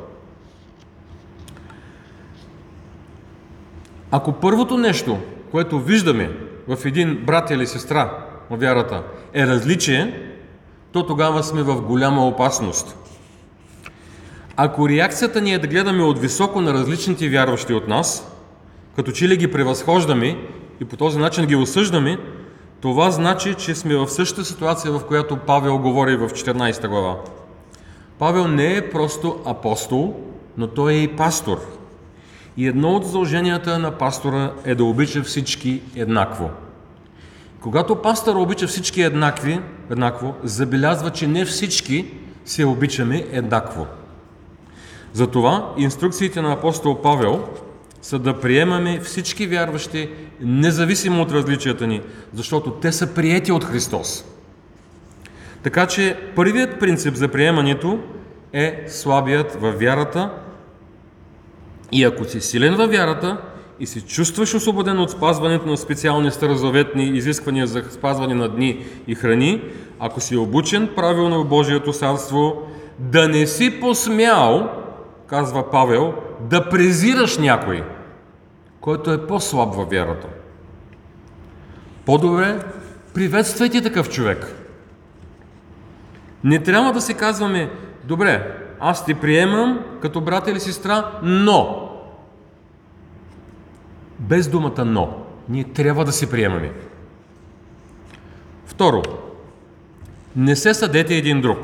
Ако 4.11 4.31
първото 4.31 4.77
нещо, 4.77 5.17
което 5.51 5.79
виждаме 5.79 6.31
в 6.67 6.85
един 6.85 7.23
брат 7.25 7.49
или 7.49 7.67
сестра 7.67 8.17
на 8.51 8.57
вярата 8.57 9.03
е 9.33 9.47
различие, 9.47 10.31
то 10.91 11.05
тогава 11.05 11.43
сме 11.43 11.63
в 11.63 11.81
голяма 11.81 12.27
опасност. 12.27 12.95
Ако 14.55 14.89
реакцията 14.89 15.41
ни 15.41 15.53
е 15.53 15.59
да 15.59 15.67
гледаме 15.67 16.03
от 16.03 16.19
високо 16.19 16.61
на 16.61 16.73
различните 16.73 17.29
вярващи 17.29 17.73
от 17.73 17.87
нас, 17.87 18.31
като 18.95 19.11
че 19.11 19.27
ли 19.27 19.37
ги 19.37 19.51
превъзхождаме 19.51 20.37
и 20.81 20.85
по 20.85 20.97
този 20.97 21.19
начин 21.19 21.45
ги 21.45 21.55
осъждаме, 21.55 22.17
това 22.81 23.11
значи, 23.11 23.55
че 23.55 23.75
сме 23.75 23.95
в 23.95 24.07
същата 24.07 24.45
ситуация, 24.45 24.91
в 24.91 25.05
която 25.05 25.37
Павел 25.37 25.77
говори 25.77 26.15
в 26.15 26.29
14 26.29 26.87
глава. 26.87 27.15
Павел 28.19 28.47
не 28.47 28.77
е 28.77 28.89
просто 28.89 29.39
апостол, 29.45 30.15
но 30.57 30.67
той 30.67 30.93
е 30.93 30.97
и 30.97 31.15
пастор– 31.15 31.59
и 32.59 32.67
едно 32.67 32.95
от 32.95 33.05
задълженията 33.05 33.79
на 33.79 33.91
пастора 33.91 34.51
е 34.65 34.75
да 34.75 34.83
обича 34.83 35.23
всички 35.23 35.81
еднакво. 35.95 36.49
Когато 37.61 37.95
пастор 37.95 38.35
обича 38.35 38.67
всички 38.67 39.01
еднакви, 39.01 39.59
еднакво, 39.91 40.33
забелязва, 40.43 41.09
че 41.09 41.27
не 41.27 41.45
всички 41.45 42.05
се 42.45 42.65
обичаме 42.65 43.25
еднакво. 43.31 43.87
Затова 45.13 45.73
инструкциите 45.77 46.41
на 46.41 46.53
апостол 46.53 47.01
Павел 47.01 47.47
са 48.01 48.19
да 48.19 48.39
приемаме 48.39 48.99
всички 48.99 49.47
вярващи, 49.47 50.09
независимо 50.41 51.21
от 51.21 51.31
различията 51.31 51.87
ни, 51.87 52.01
защото 52.33 52.71
те 52.71 52.91
са 52.91 53.13
приети 53.13 53.51
от 53.51 53.63
Христос. 53.63 54.25
Така 55.63 55.85
че 55.85 56.17
първият 56.35 56.79
принцип 56.79 57.15
за 57.15 57.27
приемането 57.27 57.99
е 58.53 58.85
слабият 58.87 59.57
във 59.61 59.79
вярата 59.79 60.31
и 61.91 62.03
ако 62.03 62.25
си 62.25 62.41
силен 62.41 62.75
във 62.75 62.91
вярата 62.91 63.37
и 63.79 63.87
се 63.87 64.01
чувстваш 64.01 64.55
освободен 64.55 64.99
от 64.99 65.11
спазването 65.11 65.65
на 65.65 65.77
специални 65.77 66.31
старозаветни 66.31 67.05
изисквания 67.05 67.67
за 67.67 67.83
спазване 67.91 68.35
на 68.35 68.49
дни 68.49 68.85
и 69.07 69.15
храни, 69.15 69.61
ако 69.99 70.21
си 70.21 70.35
обучен 70.35 70.89
правилно 70.95 71.43
в 71.43 71.47
Божието 71.47 71.93
царство, 71.93 72.67
да 72.99 73.27
не 73.27 73.47
си 73.47 73.79
посмял, 73.79 74.69
казва 75.27 75.71
Павел, 75.71 76.13
да 76.41 76.69
презираш 76.69 77.37
някой, 77.37 77.83
който 78.81 79.11
е 79.11 79.27
по-слаб 79.27 79.75
във 79.75 79.89
вярата. 79.89 80.27
По-добре 82.05 82.59
приветствайте 83.13 83.81
такъв 83.81 84.09
човек. 84.09 84.55
Не 86.43 86.63
трябва 86.63 86.91
да 86.91 87.01
си 87.01 87.13
казваме, 87.13 87.69
добре, 88.03 88.57
аз 88.79 89.05
те 89.05 89.13
приемам 89.13 89.79
като 90.01 90.21
брат 90.21 90.47
или 90.47 90.59
сестра, 90.59 91.11
но. 91.23 91.89
Без 94.19 94.47
думата 94.47 94.85
но. 94.85 95.17
Ние 95.49 95.63
трябва 95.63 96.05
да 96.05 96.11
се 96.11 96.29
приемаме. 96.29 96.71
Второ. 98.65 99.01
Не 100.35 100.55
се 100.55 100.73
съдете 100.73 101.15
един 101.15 101.41
друг. 101.41 101.57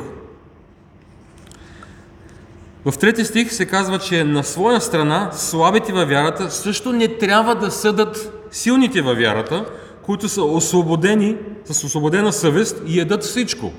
В 2.85 2.97
трети 2.99 3.25
стих 3.25 3.53
се 3.53 3.65
казва, 3.65 3.99
че 3.99 4.23
на 4.23 4.43
своя 4.43 4.81
страна 4.81 5.31
слабите 5.31 5.93
във 5.93 6.09
вярата 6.09 6.51
също 6.51 6.93
не 6.93 7.07
трябва 7.07 7.55
да 7.55 7.71
съдат 7.71 8.47
силните 8.51 9.01
във 9.01 9.17
вярата, 9.17 9.65
които 10.01 10.29
са 10.29 10.43
освободени, 10.43 11.37
с 11.65 11.83
освободена 11.83 12.33
съвест 12.33 12.81
и 12.87 12.99
едат 12.99 13.23
всичко. 13.23 13.71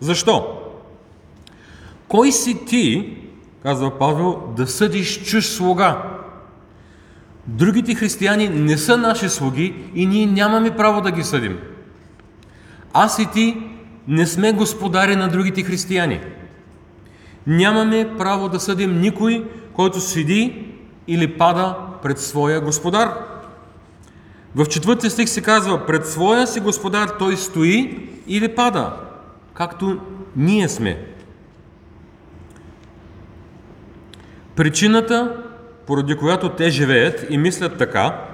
Защо? 0.00 0.61
Кой 2.12 2.32
си 2.32 2.64
ти, 2.66 3.16
казва 3.62 3.98
Павел, 3.98 4.42
да 4.56 4.66
съдиш 4.66 5.22
чуж 5.24 5.46
слуга? 5.46 6.02
Другите 7.46 7.94
християни 7.94 8.48
не 8.48 8.78
са 8.78 8.96
наши 8.96 9.28
слуги 9.28 9.74
и 9.94 10.06
ние 10.06 10.26
нямаме 10.26 10.76
право 10.76 11.00
да 11.00 11.10
ги 11.10 11.22
съдим. 11.22 11.58
Аз 12.92 13.18
и 13.18 13.26
ти 13.34 13.62
не 14.08 14.26
сме 14.26 14.52
господари 14.52 15.16
на 15.16 15.28
другите 15.28 15.62
християни. 15.62 16.20
Нямаме 17.46 18.14
право 18.18 18.48
да 18.48 18.60
съдим 18.60 19.00
никой, 19.00 19.44
който 19.72 20.00
седи 20.00 20.66
или 21.08 21.38
пада 21.38 21.76
пред 22.02 22.18
своя 22.18 22.60
господар. 22.60 23.08
В 24.54 24.66
четвърти 24.66 25.10
стих 25.10 25.28
се 25.28 25.40
казва, 25.40 25.86
пред 25.86 26.06
своя 26.06 26.46
си 26.46 26.60
господар 26.60 27.08
той 27.18 27.36
стои 27.36 28.08
или 28.26 28.54
пада, 28.54 28.92
както 29.54 29.98
ние 30.36 30.68
сме. 30.68 31.11
Причината, 34.56 35.36
поради 35.86 36.16
която 36.16 36.48
те 36.48 36.70
живеят 36.70 37.26
и 37.30 37.38
мислят 37.38 37.78
така, 37.78 38.24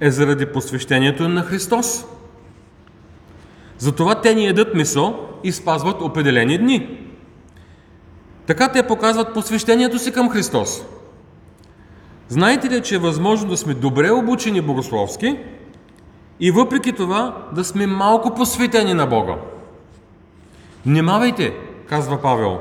е 0.00 0.10
заради 0.10 0.46
посвещението 0.46 1.28
на 1.28 1.42
Христос. 1.42 2.04
Затова 3.78 4.20
те 4.20 4.34
ни 4.34 4.46
едат 4.46 4.74
месо 4.74 5.14
и 5.44 5.52
спазват 5.52 6.02
определени 6.02 6.58
дни. 6.58 6.98
Така 8.46 8.72
те 8.72 8.86
показват 8.86 9.34
посвещението 9.34 9.98
си 9.98 10.12
към 10.12 10.30
Христос. 10.30 10.82
Знаете 12.28 12.70
ли, 12.70 12.82
че 12.82 12.94
е 12.94 12.98
възможно 12.98 13.50
да 13.50 13.56
сме 13.56 13.74
добре 13.74 14.10
обучени 14.10 14.60
богословски 14.60 15.38
и 16.40 16.50
въпреки 16.50 16.92
това 16.92 17.46
да 17.52 17.64
сме 17.64 17.86
малко 17.86 18.34
посветени 18.34 18.94
на 18.94 19.06
Бога? 19.06 19.34
Внимавайте, 20.86 21.54
казва 21.88 22.22
Павел, 22.22 22.60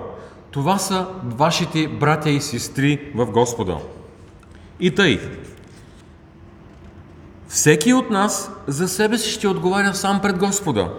това 0.55 0.77
са 0.77 1.07
вашите 1.23 1.87
братя 1.87 2.29
и 2.29 2.41
сестри 2.41 3.11
в 3.15 3.25
Господа. 3.25 3.77
И 4.79 4.95
тъй, 4.95 5.19
всеки 7.47 7.93
от 7.93 8.09
нас 8.09 8.51
за 8.67 8.87
себе 8.87 9.17
си 9.17 9.31
ще 9.31 9.47
отговаря 9.47 9.93
сам 9.93 10.21
пред 10.21 10.37
Господа. 10.37 10.93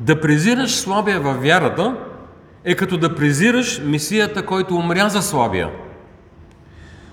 Да 0.00 0.20
презираш 0.20 0.70
слабия 0.70 1.20
във 1.20 1.42
вярата 1.42 1.96
е 2.64 2.74
като 2.74 2.96
да 2.98 3.14
презираш 3.14 3.80
Месията, 3.84 4.46
който 4.46 4.76
умря 4.76 5.08
за 5.08 5.22
слабия. 5.22 5.70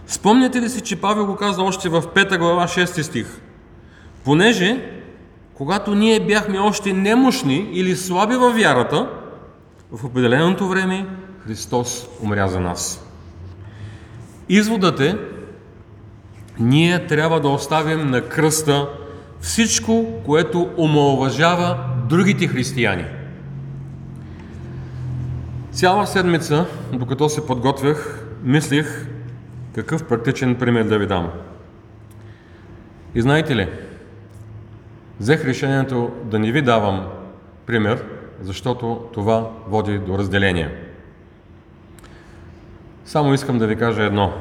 Спомняте 0.07 0.61
ли 0.61 0.69
си, 0.69 0.81
че 0.81 1.01
Павел 1.01 1.25
го 1.25 1.35
каза 1.35 1.63
още 1.63 1.89
в 1.89 2.01
5 2.01 2.37
глава 2.37 2.67
6 2.67 3.01
стих? 3.01 3.41
Понеже, 4.25 4.91
когато 5.53 5.95
ние 5.95 6.19
бяхме 6.19 6.59
още 6.59 6.93
немощни 6.93 7.69
или 7.73 7.95
слаби 7.95 8.35
във 8.35 8.55
вярата, 8.55 9.09
в 9.91 10.05
определеното 10.05 10.67
време 10.67 11.07
Христос 11.45 12.07
умря 12.23 12.47
за 12.47 12.59
нас. 12.59 13.05
Изводът 14.49 14.99
е, 14.99 15.17
ние 16.59 17.07
трябва 17.07 17.41
да 17.41 17.47
оставим 17.47 18.07
на 18.07 18.29
кръста 18.29 18.89
всичко, 19.39 20.21
което 20.25 20.69
омалважава 20.77 21.79
другите 22.09 22.47
християни. 22.47 23.05
Цяла 25.71 26.07
седмица, 26.07 26.65
докато 26.93 27.29
се 27.29 27.47
подготвях, 27.47 28.25
мислих 28.43 29.07
какъв 29.75 30.03
практичен 30.03 30.55
пример 30.55 30.83
да 30.83 30.99
ви 30.99 31.07
дам. 31.07 31.31
И 33.15 33.21
знаете 33.21 33.55
ли, 33.55 33.69
взех 35.19 35.45
решението 35.45 36.11
да 36.23 36.39
не 36.39 36.51
ви 36.51 36.61
давам 36.61 37.07
пример, 37.65 38.03
защото 38.41 39.09
това 39.13 39.51
води 39.67 39.99
до 39.99 40.17
разделение. 40.17 40.69
Само 43.05 43.33
искам 43.33 43.57
да 43.57 43.67
ви 43.67 43.75
кажа 43.75 44.03
едно. 44.03 44.33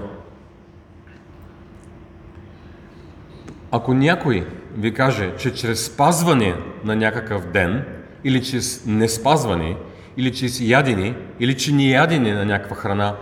Ако 3.70 3.94
някой 3.94 4.46
ви 4.76 4.94
каже, 4.94 5.32
че 5.38 5.54
чрез 5.54 5.86
спазване 5.86 6.54
на 6.84 6.96
някакъв 6.96 7.46
ден, 7.46 7.84
или 8.24 8.44
чрез 8.44 8.86
неспазване, 8.86 9.76
или 10.16 10.32
чрез 10.32 10.60
ядене, 10.60 11.14
или 11.40 11.56
че 11.56 11.72
не 11.72 11.88
ядене 11.88 12.34
на 12.34 12.44
някаква 12.44 12.76
храна 12.76 13.16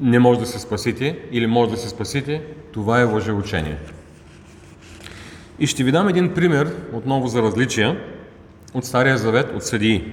не 0.00 0.18
може 0.18 0.40
да 0.40 0.46
се 0.46 0.58
спасите, 0.58 1.18
или 1.32 1.46
може 1.46 1.70
да 1.70 1.76
се 1.76 1.88
спасите, 1.88 2.42
това 2.72 3.00
е 3.00 3.04
лъжеучение. 3.04 3.76
И 5.58 5.66
ще 5.66 5.84
ви 5.84 5.92
дам 5.92 6.08
един 6.08 6.34
пример, 6.34 6.74
отново 6.92 7.28
за 7.28 7.42
различия, 7.42 8.00
от 8.74 8.84
Стария 8.84 9.18
Завет, 9.18 9.52
от 9.54 9.64
Съдии. 9.64 10.12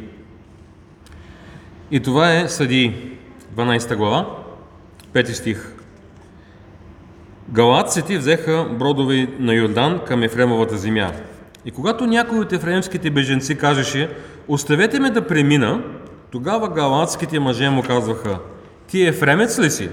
И 1.91 1.99
това 1.99 2.33
е 2.33 2.49
Съдии, 2.49 3.17
12 3.55 3.95
глава, 3.95 4.35
5 5.13 5.31
стих. 5.31 5.73
Галатците 7.49 8.17
взеха 8.17 8.67
бродове 8.79 9.27
на 9.39 9.53
Йордан 9.53 9.99
към 10.07 10.23
Ефремовата 10.23 10.77
земя. 10.77 11.11
И 11.65 11.71
когато 11.71 12.05
някой 12.05 12.39
от 12.39 12.53
ефремските 12.53 13.09
беженци 13.09 13.57
кажеше, 13.57 14.09
оставете 14.47 14.99
ме 14.99 15.09
да 15.09 15.27
премина, 15.27 15.83
тогава 16.31 16.69
галатските 16.69 17.39
мъже 17.39 17.69
му 17.69 17.83
казваха, 17.83 18.39
ти 18.87 19.07
ефремец 19.07 19.59
ли 19.59 19.71
си? 19.71 19.89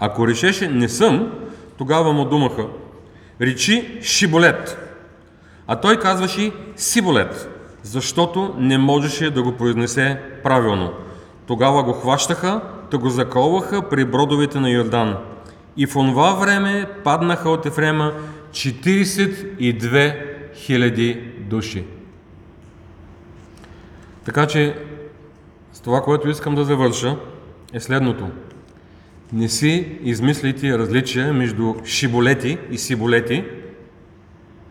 Ако 0.00 0.28
решеше 0.28 0.68
не 0.68 0.88
съм, 0.88 1.32
тогава 1.78 2.12
му 2.12 2.24
думаха, 2.24 2.66
речи 3.40 3.98
Шиболет. 4.02 4.85
А 5.66 5.76
той 5.76 5.98
казваше 5.98 6.52
Сиболет, 6.76 7.48
защото 7.82 8.54
не 8.58 8.78
можеше 8.78 9.30
да 9.30 9.42
го 9.42 9.52
произнесе 9.52 10.20
правилно. 10.42 10.92
Тогава 11.46 11.82
го 11.82 11.92
хващаха, 11.92 12.60
да 12.90 12.98
го 12.98 13.10
заколваха 13.10 13.88
при 13.88 14.04
бродовете 14.04 14.60
на 14.60 14.70
Йордан. 14.70 15.16
И 15.76 15.86
в 15.86 15.96
онова 15.96 16.32
време 16.32 16.86
паднаха 17.04 17.50
от 17.50 17.66
Ефрема 17.66 18.12
42 18.50 19.56
000 20.54 21.40
души. 21.40 21.84
Така 24.24 24.46
че 24.46 24.76
с 25.72 25.80
това, 25.80 26.00
което 26.00 26.28
искам 26.28 26.54
да 26.54 26.64
завърша, 26.64 27.16
е 27.72 27.80
следното. 27.80 28.28
Не 29.32 29.48
си 29.48 29.98
измислите 30.02 30.78
различия 30.78 31.32
между 31.32 31.74
шиболети 31.84 32.58
и 32.70 32.78
сиболети, 32.78 33.44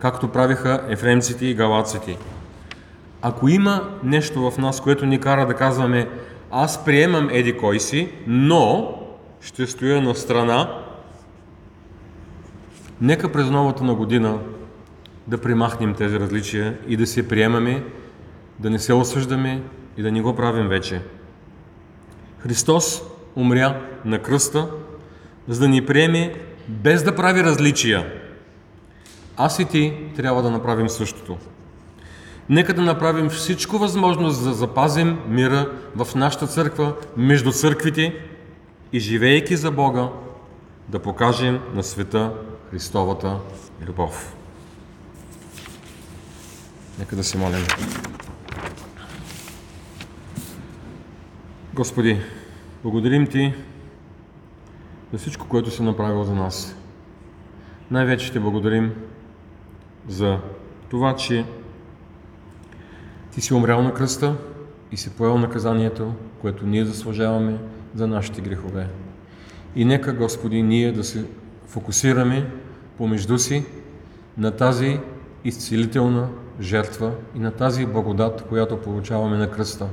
както 0.06 0.28
правиха 0.28 0.82
ефремците 0.90 1.46
и 1.46 1.54
галаците. 1.54 2.18
Ако 3.22 3.48
има 3.48 3.90
нещо 4.04 4.52
в 4.52 4.58
нас, 4.58 4.82
което 4.82 5.06
ни 5.06 5.20
кара 5.20 5.48
да 5.48 5.54
казваме 5.54 6.10
аз 6.52 6.86
приемам 6.86 7.30
еди 7.32 7.58
кой 7.58 7.80
си, 7.80 8.12
но 8.28 8.96
ще 9.42 9.68
стоя 9.68 10.02
на 10.02 10.16
страна, 10.16 10.70
нека 13.02 13.32
през 13.32 13.50
новата 13.50 13.84
на 13.84 13.96
година 13.96 14.40
да 15.28 15.38
примахнем 15.38 15.94
тези 15.94 16.20
различия 16.20 16.78
и 16.88 16.98
да 16.98 17.08
се 17.08 17.28
приемаме, 17.28 17.84
да 18.60 18.70
не 18.70 18.80
се 18.80 18.94
осъждаме 18.94 19.62
и 19.98 20.02
да 20.02 20.12
не 20.12 20.22
го 20.22 20.36
правим 20.36 20.68
вече. 20.68 21.02
Христос 22.40 23.02
умря 23.36 23.82
на 24.06 24.20
кръста, 24.20 24.70
за 25.48 25.60
да 25.60 25.68
ни 25.68 25.86
приеме 25.86 26.34
без 26.68 27.04
да 27.04 27.16
прави 27.16 27.44
различия. 27.44 28.25
Аз 29.38 29.60
и 29.60 29.66
ти 29.66 29.94
трябва 30.16 30.42
да 30.42 30.52
направим 30.52 30.90
същото. 30.90 31.38
Нека 32.50 32.74
да 32.74 32.82
направим 32.82 33.30
всичко 33.30 33.78
възможно 33.78 34.30
за 34.30 34.50
да 34.50 34.56
запазим 34.56 35.20
мира 35.28 35.72
в 35.96 36.16
нашата 36.16 36.48
църква, 36.48 36.94
между 37.18 37.52
църквите 37.52 38.16
и 38.94 39.00
живеейки 39.00 39.56
за 39.56 39.72
Бога, 39.72 40.10
да 40.90 41.00
покажем 41.00 41.60
на 41.74 41.84
света 41.84 42.34
Христовата 42.72 43.40
любов. 43.88 44.36
Нека 47.00 47.16
да 47.16 47.24
се 47.24 47.38
молим. 47.38 47.66
Господи, 51.74 52.22
благодарим 52.84 53.28
Ти 53.28 53.54
за 55.14 55.20
всичко, 55.20 55.48
което 55.48 55.72
си 55.72 55.84
направил 55.84 56.24
за 56.24 56.36
нас. 56.36 56.76
Най-вече 57.92 58.32
Ти 58.32 58.40
благодарим 58.40 58.94
за 60.08 60.40
това, 60.90 61.16
че 61.16 61.46
Ти 63.32 63.42
си 63.42 63.54
умрял 63.54 63.84
на 63.84 63.94
кръста 63.94 64.36
и 64.92 64.98
си 64.98 65.10
поел 65.10 65.38
наказанието, 65.38 66.14
което 66.42 66.66
ние 66.66 66.86
заслужаваме 66.86 67.58
за 67.96 68.08
нашите 68.08 68.42
грехове. 68.42 68.88
И 69.76 69.86
нека, 69.86 70.14
Господи, 70.14 70.64
ние 70.64 70.92
да 70.92 71.04
се 71.04 71.26
фокусираме 71.68 72.52
помежду 72.98 73.38
си 73.38 73.66
на 74.38 74.52
тази 74.52 75.00
изцелителна 75.44 76.28
жертва 76.62 77.12
и 77.36 77.40
на 77.40 77.52
тази 77.52 77.86
благодат, 77.86 78.46
която 78.50 78.82
получаваме 78.82 79.38
на 79.38 79.52
кръста. 79.52 79.88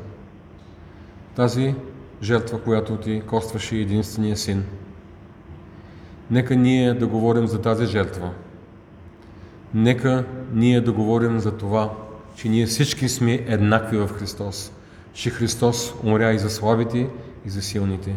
Тази 1.35 1.75
жертва, 2.23 2.61
която 2.61 2.97
ти 2.97 3.23
костваше 3.27 3.77
единствения 3.77 4.37
син. 4.37 4.65
Нека 6.31 6.57
ние 6.57 6.95
да 6.95 7.07
говорим 7.07 7.47
за 7.47 7.61
тази 7.61 7.87
жертва. 7.87 8.31
Нека 9.75 10.25
ние 10.53 10.81
да 10.81 10.93
говорим 10.93 11.39
за 11.39 11.57
това, 11.57 11.93
че 12.37 12.49
ние 12.49 12.67
всички 12.67 13.09
сме 13.09 13.45
еднакви 13.47 13.97
в 13.97 14.09
Христос, 14.09 14.73
че 15.13 15.31
Христос 15.31 15.95
умря 16.05 16.33
и 16.33 16.39
за 16.39 16.51
слабите, 16.51 17.09
и 17.47 17.51
за 17.51 17.63
силните. 17.63 18.17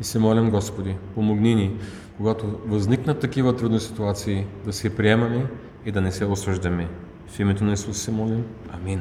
И 0.00 0.04
се 0.04 0.18
молим, 0.18 0.50
Господи, 0.50 0.96
помогни 1.14 1.54
ни, 1.54 1.72
когато 2.16 2.58
възникнат 2.66 3.18
такива 3.18 3.56
трудни 3.56 3.80
ситуации, 3.80 4.46
да 4.64 4.72
се 4.72 4.96
приемаме 4.96 5.46
и 5.86 5.92
да 5.92 6.00
не 6.00 6.12
се 6.12 6.24
осъждаме. 6.24 6.88
В 7.28 7.40
името 7.40 7.64
на 7.64 7.72
Исус 7.72 7.98
се 7.98 8.10
молим. 8.10 8.44
Амин. 8.72 9.00